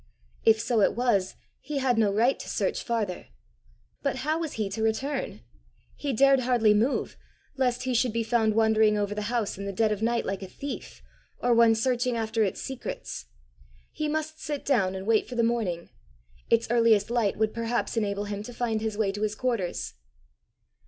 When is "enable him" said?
17.95-18.41